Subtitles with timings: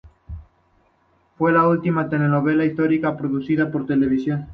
[1.37, 4.47] Fue la última telenovela histórica producida por Televisa.